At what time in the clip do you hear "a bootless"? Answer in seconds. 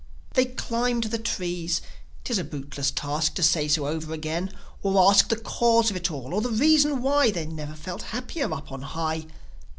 2.39-2.89